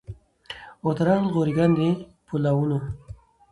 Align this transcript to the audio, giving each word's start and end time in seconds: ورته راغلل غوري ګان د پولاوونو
ورته 0.85 1.03
راغلل 1.07 1.31
غوري 1.33 1.53
ګان 1.57 1.71
د 1.77 1.79
پولاوونو 2.27 2.77